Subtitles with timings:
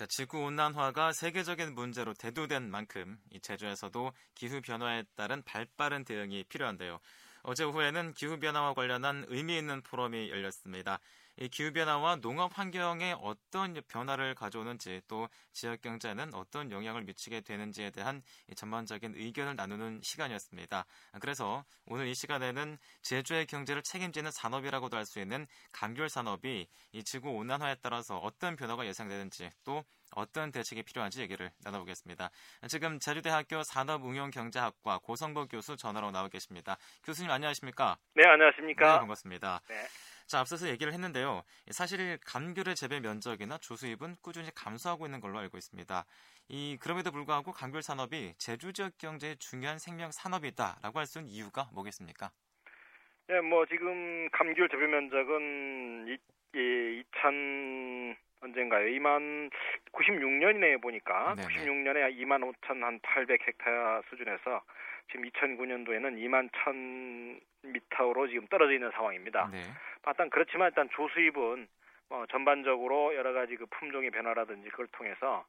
[0.00, 7.00] 자, 지구 온난화가 세계적인 문제로 대두된 만큼 이 제주에서도 기후 변화에 따른 발빠른 대응이 필요한데요.
[7.42, 11.00] 어제 오후에는 기후 변화와 관련한 의미 있는 포럼이 열렸습니다.
[11.40, 18.22] 이 기후변화와 농업 환경에 어떤 변화를 가져오는지 또 지역 경제는 어떤 영향을 미치게 되는지에 대한
[18.54, 20.84] 전반적인 의견을 나누는 시간이었습니다.
[21.18, 27.30] 그래서 오늘 이 시간에는 제주의 경제를 책임지는 산업이라고도 할 수 있는 감귤 산업이 이 지구
[27.30, 32.30] 온난화에 따라서 어떤 변화가 예상되는지 또 어떤 대책이 필요한지 얘기를 나눠보겠습니다.
[32.68, 36.76] 지금 제주대학교 산업응용경제학과 고성보 교수 전화로 나와 계십니다.
[37.02, 37.96] 교수님 안녕하십니까?
[38.14, 38.92] 네, 안녕하십니까?
[38.92, 39.62] 네, 반갑습니다.
[39.68, 39.86] 네.
[40.30, 41.42] 자, 앞서서 얘기를 했는데요.
[41.72, 46.04] 사실 감귤의 재배 면적이나 주수입은 꾸준히 감소하고 있는 걸로 알고 있습니다.
[46.48, 51.68] 이 그럼에도 불구하고 감귤 산업이 제주 지역 경제의 중요한 생명 산업이다라고 할 수 있는 이유가
[51.74, 52.30] 뭐겠습니까?
[53.26, 56.16] 네, 뭐 지금 감귤 재배 면적은 이,
[56.54, 58.86] 이2000 언젠가요?
[58.86, 59.50] 2만
[59.90, 61.48] 96년에 보니까 네네.
[61.48, 64.62] 96년에 2만 5천 한 800헥타야 수준에서
[65.10, 69.48] 지금 2009년도에는 2만 1천 미터로 지금 떨어져 있는 상황입니다.
[69.52, 69.58] 네.
[70.06, 71.68] 일단 그렇지만 일단 조수입은
[72.08, 75.44] 뭐 전반적으로 여러 가지 그 품종의 변화라든지 그걸 통해서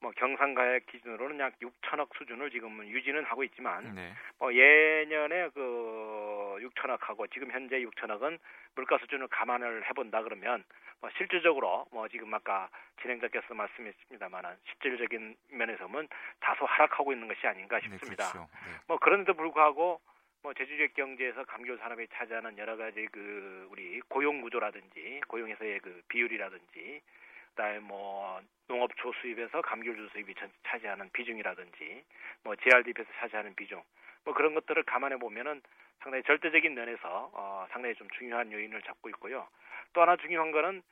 [0.00, 4.12] 뭐 경상가액 기준으로는 약 6천억 수준을 지금은 유지는 하고 있지만 네.
[4.38, 8.38] 뭐 예년에 그 6천억하고 지금 현재 6천억은
[8.74, 10.64] 물가 수준을 감안을 해본다 그러면
[11.00, 12.68] 뭐 실질적으로 뭐 지금 아까
[13.02, 16.08] 진행자께서 말씀했습니다만은 실질적인 면에서 는
[16.40, 18.24] 다소 하락하고 있는 것이 아닌가 네, 싶습니다.
[18.24, 18.48] 네, 그렇죠.
[18.64, 18.72] 네.
[18.86, 20.00] 뭐 그런데도 불구하고
[20.42, 26.02] 뭐 제주 지역 경제에서 감귤 산업이 차지하는 여러 가지 그 우리 고용 구조라든지 고용에서의 그
[26.08, 27.02] 비율이라든지
[27.50, 32.04] 그다음에 뭐 농업 조수입에서 감귤 조수입이 차지하는 비중이라든지
[32.42, 33.82] 뭐 JRDP에서 차지하는 비중
[34.24, 35.60] 뭐 그런 것들을 감안해 보면은
[35.98, 39.46] 상당히 절대적인 면에서 어 상당히 좀 중요한 요인을 잡고 있고요.
[39.92, 40.82] 또 하나 중요한 거는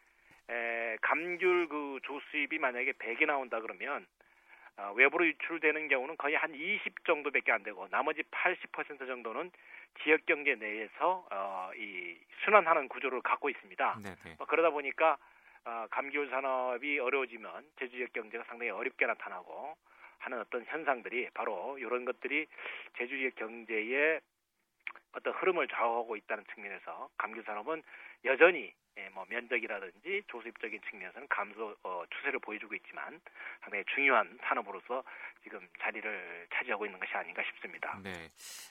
[0.50, 4.04] 에 감귤 그 조수입이 만약에 100이 나온다 그러면 어,
[4.97, 9.51] 외부로 유출되는 경우는 거의 한 20 정도밖에 안 되고 나머지 80% 정도는
[10.03, 13.99] 지역 경제 내에서 어, 이 순환하는 구조를 갖고 있습니다.
[14.38, 15.19] 어, 그러다 보니까
[15.65, 19.77] 어, 감귤 산업이 어려워지면 제주 지역 경제가 상당히 어렵게 나타나고
[20.19, 22.47] 하는 어떤 현상들이 바로 이런 것들이
[22.97, 24.21] 제주 지역 경제의
[25.12, 27.83] 어떤 흐름을 좌우하고 있다는 측면에서 감귤 산업은
[28.25, 33.21] 여전히 예, 뭐 면적이라든지 조수입적인 측면에서는 감소 어, 추세를 보여주고 있지만
[33.61, 35.05] 상당히 중요한 산업으로서
[35.45, 37.97] 지금 자리를 차지하고 있는 것이 아닌가 싶습니다.
[38.03, 38.11] 네,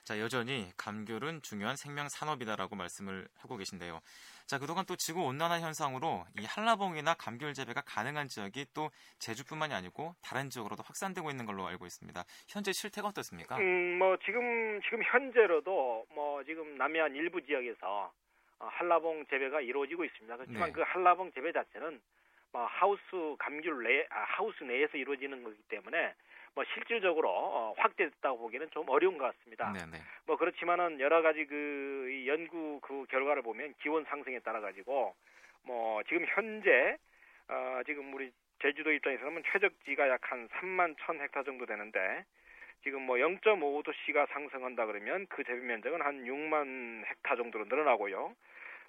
[0.03, 4.01] 자 여전히 감귤은 중요한 생명 산업이다라고 말씀을 하고 계신데요.
[4.47, 10.13] 자 그동안 또 지구 온난화 현상으로 이 한라봉이나 감귤 재배가 가능한 지역이 또 제주뿐만이 아니고
[10.21, 12.21] 다른 지역으로도 확산되고 있는 걸로 알고 있습니다.
[12.49, 13.57] 현재 실태가 어떻습니까?
[13.57, 18.11] 음, 뭐 지금 지금 현재로도 뭐 지금 남해안 일부 지역에서 어,
[18.59, 20.35] 한라봉 재배가 이루어지고 있습니다.
[20.37, 20.73] 그렇지만 네.
[20.73, 21.99] 그 한라봉 재배 자체는
[22.51, 23.01] 뭐 하우스
[23.39, 26.13] 감귤 내 아, 하우스 내에서 이루어지는 거기 때문에
[26.55, 29.71] 뭐 실질적으로 어, 확대됐다고 보기에는 좀 어려운 것 같습니다.
[29.73, 29.91] 네네.
[29.91, 29.97] 네.
[30.25, 35.15] 뭐 그렇지만은 여러 가지 그 연구 그 결과를 보면 기온 상승에 따라 가지고
[35.63, 36.97] 뭐 지금 현재
[37.49, 38.31] 어 지금 우리
[38.61, 42.25] 제주도 입장에서는 최적지가 약 한 3만 1천 헥타 정도 되는데
[42.83, 48.35] 지금 뭐 0.5도씨가 상승한다 그러면 그 재배 면적은 한 6만 헥타 정도로 늘어나고요.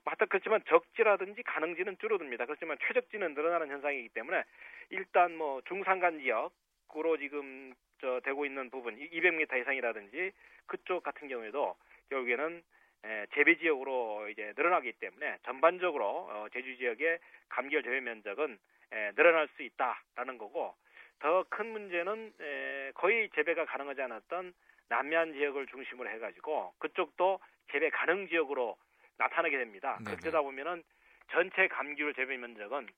[0.04, 2.46] 하여튼 그렇지만 적지라든지 가능지는 줄어듭니다.
[2.46, 4.42] 그렇지만 최적지는 늘어나는 현상이기 때문에
[4.90, 10.32] 일단 뭐 중산간 지역으로 지금 저 되고 있는 부분 200m 이상이라든지
[10.66, 11.76] 그쪽 같은 경우에도
[12.10, 12.62] 결국에는
[13.04, 18.58] 에, 재배 지역으로 이제 늘어나기 때문에 전반적으로 어, 제주 지역의 감귤 재배 면적은
[18.92, 20.74] 에, 늘어날 수 있다라는 거고
[21.20, 24.54] 더 큰 문제는 에, 거의 재배가 가능하지 않았던
[24.88, 27.40] 남해안 지역을 중심으로 해가지고 그쪽도
[27.72, 28.76] 재배 가능 지역으로
[29.18, 29.98] 나타나게 됩니다.
[30.04, 30.16] 네네.
[30.18, 30.82] 되다 보면은
[31.30, 32.88] 전체 감귤 재배 면적은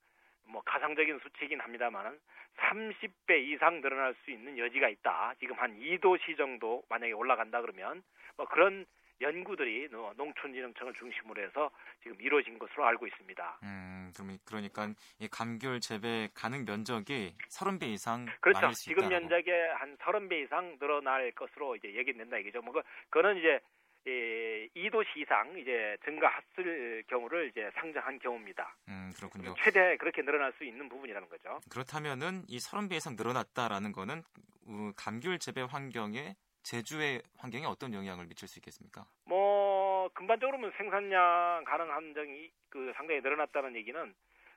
[0.44, 2.18] 뭐 가상적인 수치이긴 합니다만은
[2.58, 5.34] 30배 이상 늘어날 수 있는 여지가 있다.
[5.40, 8.02] 지금 한 2도시 정도 만약에 올라간다 그러면
[8.36, 8.86] 뭐 그런
[9.20, 11.70] 연구들이 농촌진흥청을 중심으로 해서
[12.02, 13.60] 지금 이루어진 것으로 알고 있습니다.
[13.62, 14.12] 음,
[14.44, 18.70] 그러니까 이 감귤 재배 가능 면적이 30배 이상 그렇죠.
[18.72, 22.62] 지금 면적의 한 30배 이상 늘어날 것으로 이제 얘기된다 이거죠.
[22.62, 23.60] 뭐 그, 그거는 이제
[24.06, 28.74] 예, 2도시 이상 이제 증가했을 경우를 이제 상정한 경우입니다.
[28.88, 29.54] 음, 그렇군요.
[29.62, 31.60] 최대 그렇게 늘어날 수 있는 부분이라는 거죠.
[31.70, 34.22] 그렇다면은 이 30배 이상 늘어났다라는 거는
[34.66, 39.04] 어, 감귤 재배 환경에 제주의 환경에 어떤 영향을 미칠 수 있겠습니까?
[39.24, 44.14] 뭐 근반적으로는 생산량 가능 함정이 그 상당히 늘어났다는 얘기는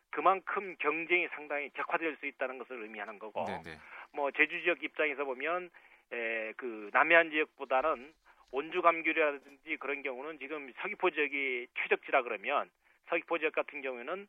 [0.09, 3.77] 그만큼 경쟁이 상당히 격화될 수 있다는 것을 의미하는 거고, 네네.
[4.13, 5.71] 뭐 제주 지역 입장에서 보면
[6.11, 8.13] 에, 그 남해안 지역보다는
[8.51, 12.69] 온주 감귤이라든지 그런 경우는 지금 서귀포 지역이 최적지라 그러면
[13.09, 14.27] 서귀포 지역 같은 경우에는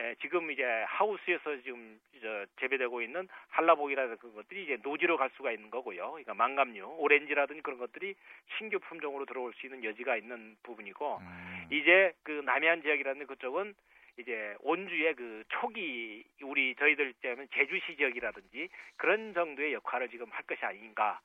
[0.00, 5.52] 에, 지금 이제 하우스에서 지금 저 재배되고 있는 한라봉이라는 그런 것들이 이제 노지로 갈 수가
[5.52, 6.10] 있는 거고요.
[6.12, 8.14] 그러니까 망감류, 오렌지라든지 그런 것들이
[8.56, 11.66] 신규 품종으로 들어올 수 있는 여지가 있는 부분이고 음.
[11.70, 13.74] 이제 그 남해안 지역이라는 그쪽은
[14.18, 20.64] 이제 원주의 그 초기 우리 저희들 때는 제주시 지역이라든지 그런 정도의 역할을 지금 할 것이
[20.64, 21.20] 아닌가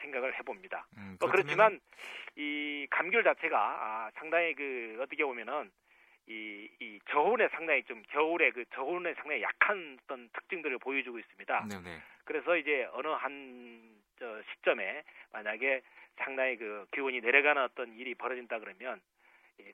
[0.00, 0.86] 생각을 해봅니다.
[0.96, 1.78] 음, 어, 그렇지만
[2.36, 5.70] 이 감귤 자체가 아, 상당히 그 어떻게 보면은
[6.30, 11.66] 이, 이 저온에 상당히 좀 겨울에 그 저온에 상당히 약한 어떤 특징들을 보여주고 있습니다.
[11.68, 11.82] 네네.
[11.82, 11.98] 네.
[12.24, 15.80] 그래서 이제 어느 한 저 시점에 만약에
[16.18, 19.00] 상당히 그 기온이 내려가는 어떤 일이 벌어진다 그러면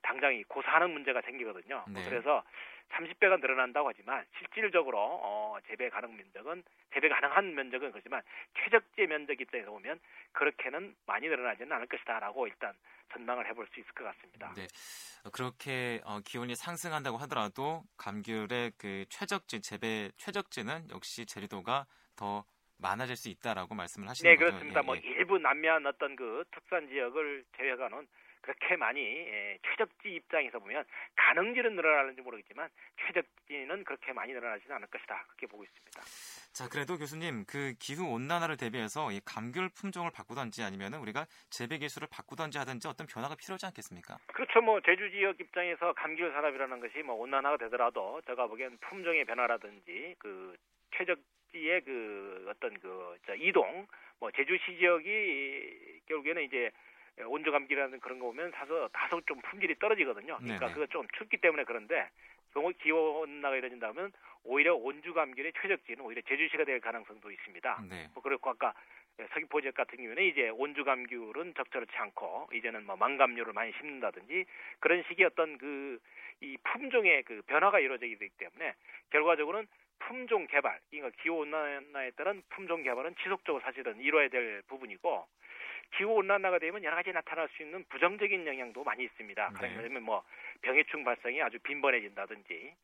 [0.03, 1.85] 당장 이 고사하는 문제가 생기거든요.
[1.88, 2.05] 네.
[2.09, 2.43] 그래서
[2.91, 6.62] 30배가 늘어난다고 하지만 실질적으로 어, 재배 가능 면적은
[6.94, 8.23] 재배 가능한 면적은 그렇지만
[8.59, 9.99] 최적재 면적 입장에서 보면
[10.33, 12.75] 그렇게는 많이 늘어나지는 않을 것이다라고 일단
[13.12, 14.53] 전망을 해볼 수 있을 것 같습니다.
[14.55, 14.67] 네,
[15.33, 21.87] 그렇게 어, 기온이 상승한다고 하더라도 감귤의 그 최적지 재배 최적지는 역시 제리도가
[22.17, 22.44] 더
[22.79, 24.44] 많아질 수 있다라고 말씀을 하시는 네, 거죠?
[24.47, 24.81] 네, 그렇습니다.
[24.81, 25.00] 예, 뭐 예.
[25.00, 28.06] 일부 남미안 어떤 그 특산 지역을 제외하고는
[28.46, 30.84] 그렇게 많이 예, 최적지 입장에서 보면
[31.16, 32.69] 가능질은 늘어나는지 모르겠지만
[33.04, 36.00] 최적지는 그렇게 많이 늘어나지는 않을 것이다 그렇게 보고 있습니다.
[36.54, 42.06] 자 그래도 교수님 그 기후 온난화를 대비해서 이 감귤 품종을 바꾸던지 아니면은 우리가 재배 기술을
[42.10, 44.16] 바꾸던지 하든지 어떤 변화가 필요하지 않겠습니까?
[44.28, 44.62] 그렇죠.
[44.62, 50.56] 뭐 제주 지역 입장에서 감귤 산업이라는 것이 뭐 온난화가 되더라도 제가 보기엔 품종의 변화라든지 그
[50.96, 53.87] 최적지의 그 어떤 그 이동
[54.20, 56.70] 뭐 제주시 지역이 결국에는 이제 예,
[57.25, 60.39] 온조 감기라는 그런 거 보면 사서 다소 좀 품질이 떨어지거든요.
[60.39, 60.73] 그러니까 네네.
[60.75, 62.11] 그거 좀 춥기 때문에 그런데
[62.53, 64.13] 경우 기온나가 이뤄진다면
[64.45, 67.85] 오히려 온주 감귤의 최적지는 오히려 제주시가 될 가능성도 있습니다.
[67.89, 68.09] 네.
[68.15, 68.75] 뭐 그리고 아까
[69.33, 74.45] 서귀포 지역 같은 경우에는 이제 온주 감귤은 적절치 않고 이제는 뭐 망감류를 많이 심는다든지
[74.81, 75.99] 그런 식의 어떤 그
[76.41, 78.75] 이 품종의 그 변화가 이루어지게 되기 때문에
[79.11, 79.67] 결과적으로는
[79.99, 85.27] 품종 개발, 그러니까 기후 온난화에 따른 품종 개발은 지속적으로 사실은 이루어야 될 부분이고
[85.97, 89.53] 기후 온난화가 되면 여러 가지 나타날 수 있는 부정적인 영향도 많이 있습니다.
[89.61, 89.75] 네.
[89.77, 90.23] 그러면 뭐
[90.62, 92.75] 병해충 발생이 아주 빈번해진다든지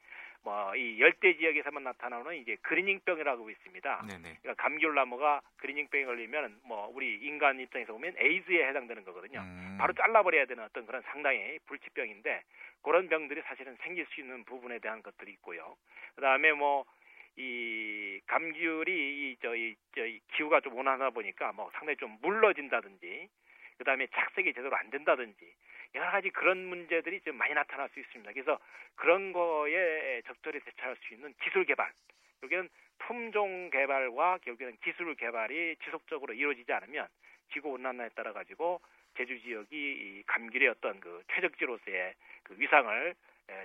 [0.45, 4.05] 뭐 이 열대 지역에서만 나타나는 이제 그리닝병이라고 있습니다.
[4.09, 4.39] 네 네.
[4.43, 9.41] 그러니까 감귤나무가 그리닝병에 걸리면 뭐 우리 인간 입장에서 보면 에이즈에 해당되는 거거든요.
[9.41, 9.77] 음.
[9.79, 12.43] 바로 잘라버려야 되는 어떤 그런 상당히 불치병인데
[12.83, 15.77] 그런 병들이 사실은 생길 수 있는 부분에 대한 것들이 있고요.
[16.17, 16.85] 그다음에 뭐
[17.37, 23.29] 이 감귤이 이 저이 저이 기후가 좀 온화하다 보니까 뭐 상당히 좀 물러진다든지
[23.79, 25.55] 그다음에 착색이 제대로 안 된다든지
[25.95, 28.33] 여러 가지 그런 문제들이 좀 많이 나타날 수 있습니다.
[28.33, 28.59] 그래서
[28.97, 31.91] 그런 거에 적절히 대처할 수 있는 기술 개발
[32.43, 32.69] 여기는
[32.99, 37.09] 품종 개발과 결국에는 기술 개발이 지속적으로 이루어지지 않으면
[37.53, 38.81] 지구 온난화에 따라 가지고
[39.17, 42.15] 제주 지역이 이 감귤의 어떤 그 최적지로서의
[42.45, 43.15] 그 위상을 예,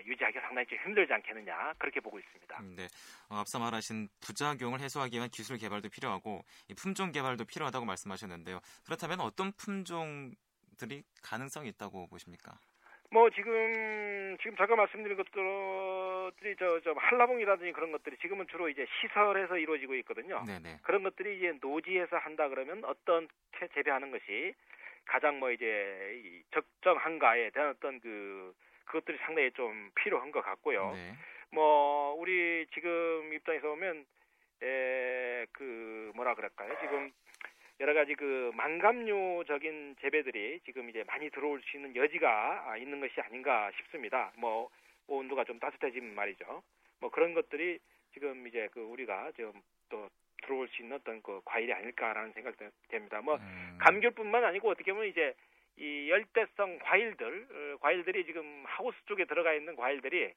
[0.05, 2.59] 유지하기 상당히 좀 힘들지 않겠느냐 그렇게 보고 있습니다.
[2.61, 2.87] 음, 네,
[3.29, 6.43] 어, 앞서 말하신 부작용을 해소하기 위한 기술 개발도 필요하고
[6.77, 8.59] 품종 개발도 필요하다고 말씀하셨는데요.
[8.85, 12.59] 그렇다면 어떤 품종들이 가능성이 있다고 보십니까?
[13.09, 19.57] 뭐 지금 지금 잠깐 말씀드린 것들이 저, 저 한라봉이라든지 그런 것들이 지금은 주로 이제 시설에서
[19.57, 20.43] 이루어지고 있거든요.
[20.45, 20.79] 네네.
[20.83, 24.53] 그런 것들이 이제 노지에서 한다 그러면 어떻게 재배하는 것이
[25.05, 28.53] 가장 뭐 이제 적정한가에 대한 어떤 그
[28.87, 30.91] 그것들이 상당히 좀 필요한 것 같고요.
[30.93, 31.13] 네.
[31.51, 34.05] 뭐 우리 지금 입장에서 보면
[34.61, 36.75] 에 그 뭐라 그럴까요?
[36.81, 37.11] 지금
[37.79, 43.71] 여러 가지 그 망감류적인 재배들이 지금 이제 많이 들어올 수 있는 여지가 있는 것이 아닌가
[43.77, 44.31] 싶습니다.
[44.37, 44.69] 뭐
[45.07, 46.63] 온도가 좀 따뜻해지면 말이죠.
[46.99, 47.79] 뭐 그런 것들이
[48.13, 49.53] 지금 이제 그 우리가 지금
[49.89, 50.09] 또
[50.43, 52.57] 들어올 수 있는 어떤 그 과일이 아닐까라는 생각이
[52.89, 53.21] 됩니다.
[53.21, 53.77] 뭐 음.
[53.79, 55.33] 감귤뿐만 아니고 어떻게 보면 이제
[55.77, 60.33] 이 열대성 과일들, 어, 과일들이 지금 하우스 쪽에 들어가 있는 과일들이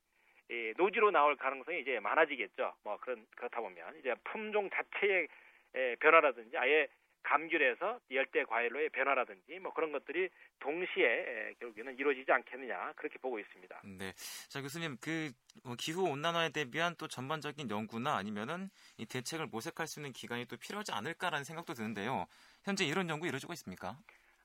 [0.50, 2.74] 이 노지로 나올 가능성이 이제 많아지겠죠.
[2.82, 5.28] 뭐 그런 그렇다 보면 이제 품종 자체의
[6.00, 6.88] 변화라든지 아예
[7.22, 10.28] 감귤에서 열대 과일로의 변화라든지 뭐 그런 것들이
[10.58, 13.82] 동시에 결국에는 이루어지지 않겠느냐 그렇게 보고 있습니다.
[13.98, 14.12] 네,
[14.48, 20.12] 자 교수님 그뭐 기후 온난화에 대비한 또 전반적인 연구나 아니면은 이 대책을 모색할 수 있는
[20.12, 22.26] 기간이 또 필요하지 않을까라는 생각도 드는데요.
[22.64, 23.98] 현재 이런 연구 이루어지고 있습니까?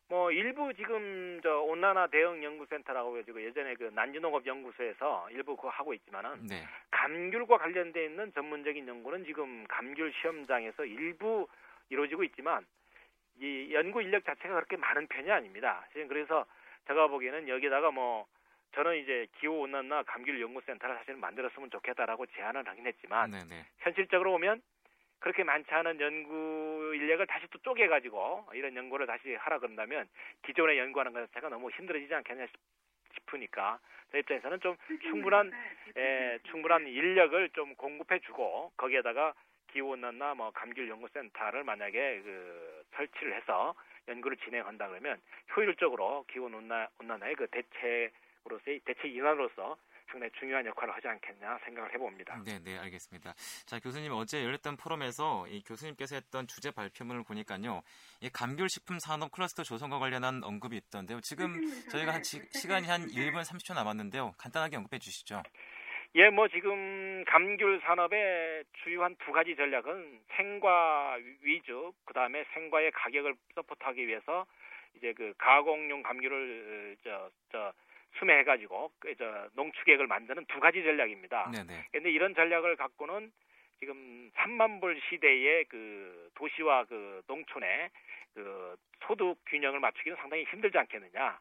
[0.08, 5.94] 뭐 일부 지금 저 온난화 대응 연구센터라고 해가지고 예전에 그 난주농업 연구소에서 일부 그거 하고
[5.94, 6.64] 있지만은 네.
[6.92, 11.48] 감귤과 관련돼 있는 전문적인 연구는 지금 감귤 시험장에서 일부
[11.90, 12.66] 이루어지고 있지만
[13.40, 15.86] 이 연구 인력 자체가 그렇게 많은 편이 아닙니다.
[15.92, 16.46] 지금 그래서
[16.88, 18.28] 제가 보기에는 여기다가 뭐
[18.76, 23.46] 저는 이제 기후 온난화 감귤 연구센터를 사실 만들었으면 좋겠다라고 제안을 하긴 했지만 네네.
[23.46, 23.66] 네.
[23.80, 24.62] 현실적으로 보면
[25.20, 30.08] 그렇게 많지 않은 연구 인력을 다시 또 쪼개가지고 이런 연구를 다시 하라 그런다면
[30.44, 32.48] 기존에 연구하는 것 자체가 너무 힘들어지지 않겠냐
[33.16, 33.80] 싶으니까
[34.12, 35.52] 저희 입장에서는 좀 충분한
[35.98, 39.34] 에, 충분한 인력을 좀 공급해주고 거기에다가
[39.72, 43.76] 기후온난화 뭐 감귤 연구센터를 만약에 그 설치를 해서
[44.08, 45.20] 연구를 진행한다 그러면
[45.56, 49.78] 효율적으로 기후 온난 온난화의 그 대책으로서의 대책 인환으로서
[50.10, 52.42] 상당히 중요한 역할을 하지 않겠냐 생각을 해봅니다.
[52.46, 53.34] 네, 네, 알겠습니다.
[53.66, 57.82] 자, 교수님 어제 열렸던 포럼에서 이 교수님께서 했던 주제 발표문을 보니까요,
[58.22, 61.20] 이 감귤식품 산업 클러스터 조성과 관련한 언급이 있던데요.
[61.22, 61.54] 지금
[61.92, 64.34] 저희가 한 지, 시간이 한 1분 30초 남았는데요.
[64.38, 65.44] 간단하게 언급해 주시죠.
[66.16, 73.36] 예, 뭐 지금 감귤 산업의 주요한 두 가지 전략은 생과 위주, 그 다음에 생과의 가격을
[73.56, 74.46] 서포트하기 위해서
[74.96, 77.74] 이제 그 가공용 감귤을 저, 저
[78.18, 81.52] 수매해가지고 그저 농축액을 만드는 두 가지 전략입니다.
[81.52, 81.88] 네네.
[81.92, 83.32] 근데 이런 전략을 갖고는
[83.80, 87.90] 지금 3만 불 시대의 그 도시와 그 농촌의
[88.34, 91.40] 그 소득 균형을 맞추기는 상당히 힘들지 않겠느냐.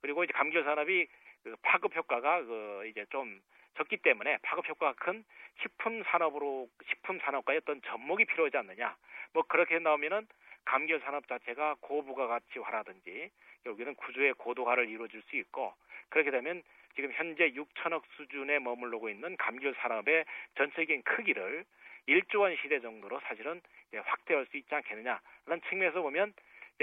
[0.00, 1.06] 그리고 이제 감귤 산업이
[1.42, 3.40] 그 파급 효과가 그 이제 좀
[3.76, 5.24] 적기 때문에 파급 효과가 큰
[5.62, 8.96] 식품 산업으로 식품 산업과의 어떤 접목이 필요하지 않느냐.
[9.32, 10.26] 뭐 그렇게 나오면은
[10.66, 13.30] 감귤 산업 자체가 고부가가치화라든지
[13.64, 15.74] 결국에는 구조의 고도화를 이루어질 수 있고
[16.10, 16.62] 그렇게 되면
[16.94, 20.24] 지금 현재 6천억 수준에 머물러고 있는 감귤 산업의
[20.56, 21.64] 전체적인 크기를
[22.08, 23.60] 1조 원 시대 정도로 사실은
[23.94, 26.32] 확대할 수 있지 않겠느냐라는 측면에서 보면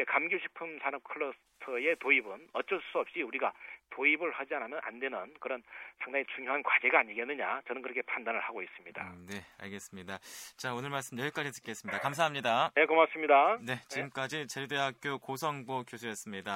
[0.07, 3.53] 감귤식품 산업 클러스터의 도입은 어쩔 수 없이 우리가
[3.95, 5.61] 도입을 하지 않으면 안 되는 그런
[6.03, 9.01] 상당히 중요한 과제가 아니겠느냐 저는 그렇게 판단을 하고 있습니다.
[9.03, 10.19] 음, 네, 알겠습니다.
[10.57, 11.99] 자, 오늘 말씀 여기까지 듣겠습니다.
[11.99, 12.71] 감사합니다.
[12.75, 13.57] 네, 고맙습니다.
[13.61, 16.51] 네, 지금까지 제주대학교 고성보 교수였습니다.